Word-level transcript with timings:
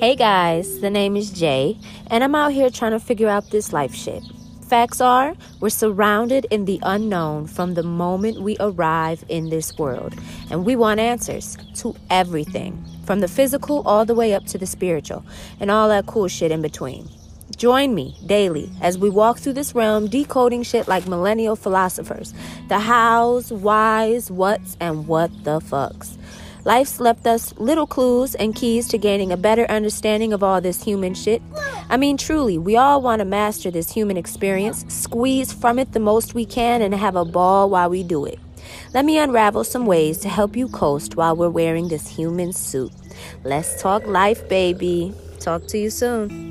Hey 0.00 0.16
guys, 0.16 0.80
the 0.80 0.88
name 0.88 1.14
is 1.14 1.30
Jay, 1.30 1.76
and 2.06 2.24
I'm 2.24 2.34
out 2.34 2.52
here 2.52 2.70
trying 2.70 2.92
to 2.92 2.98
figure 2.98 3.28
out 3.28 3.50
this 3.50 3.70
life 3.70 3.94
shit. 3.94 4.22
Facts 4.66 4.98
are, 4.98 5.34
we're 5.60 5.68
surrounded 5.68 6.46
in 6.50 6.64
the 6.64 6.80
unknown 6.82 7.46
from 7.46 7.74
the 7.74 7.82
moment 7.82 8.40
we 8.40 8.56
arrive 8.60 9.22
in 9.28 9.50
this 9.50 9.76
world, 9.76 10.14
and 10.50 10.64
we 10.64 10.74
want 10.74 11.00
answers 11.00 11.58
to 11.74 11.94
everything, 12.08 12.82
from 13.04 13.20
the 13.20 13.28
physical 13.28 13.82
all 13.82 14.06
the 14.06 14.14
way 14.14 14.32
up 14.32 14.46
to 14.46 14.56
the 14.56 14.64
spiritual, 14.64 15.22
and 15.60 15.70
all 15.70 15.90
that 15.90 16.06
cool 16.06 16.28
shit 16.28 16.50
in 16.50 16.62
between. 16.62 17.06
Join 17.58 17.94
me 17.94 18.16
daily 18.24 18.70
as 18.80 18.96
we 18.96 19.10
walk 19.10 19.38
through 19.38 19.52
this 19.52 19.74
realm 19.74 20.08
decoding 20.08 20.62
shit 20.62 20.88
like 20.88 21.06
millennial 21.06 21.56
philosophers 21.56 22.32
the 22.68 22.78
hows, 22.78 23.52
whys, 23.52 24.30
whats, 24.30 24.78
and 24.80 25.06
what 25.06 25.30
the 25.44 25.60
fucks. 25.60 26.16
Life's 26.64 27.00
left 27.00 27.26
us 27.26 27.54
little 27.58 27.86
clues 27.86 28.34
and 28.34 28.54
keys 28.54 28.88
to 28.88 28.98
gaining 28.98 29.32
a 29.32 29.36
better 29.36 29.64
understanding 29.70 30.32
of 30.32 30.42
all 30.42 30.60
this 30.60 30.82
human 30.82 31.14
shit. 31.14 31.42
I 31.88 31.96
mean, 31.96 32.16
truly, 32.16 32.58
we 32.58 32.76
all 32.76 33.00
want 33.00 33.20
to 33.20 33.24
master 33.24 33.70
this 33.70 33.92
human 33.92 34.16
experience, 34.16 34.84
squeeze 34.88 35.52
from 35.52 35.78
it 35.78 35.92
the 35.92 36.00
most 36.00 36.34
we 36.34 36.44
can, 36.44 36.82
and 36.82 36.94
have 36.94 37.16
a 37.16 37.24
ball 37.24 37.70
while 37.70 37.90
we 37.90 38.02
do 38.02 38.24
it. 38.24 38.38
Let 38.92 39.04
me 39.04 39.18
unravel 39.18 39.64
some 39.64 39.86
ways 39.86 40.18
to 40.18 40.28
help 40.28 40.56
you 40.56 40.68
coast 40.68 41.16
while 41.16 41.34
we're 41.34 41.48
wearing 41.48 41.88
this 41.88 42.08
human 42.08 42.52
suit. 42.52 42.92
Let's 43.44 43.80
talk 43.80 44.06
life, 44.06 44.48
baby. 44.48 45.14
Talk 45.38 45.66
to 45.68 45.78
you 45.78 45.90
soon. 45.90 46.49